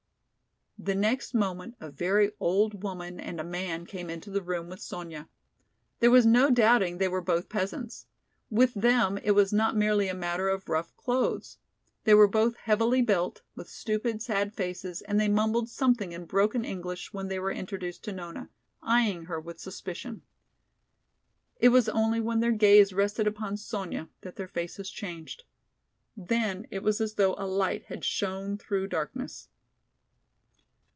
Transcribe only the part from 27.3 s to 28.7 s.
a light had shone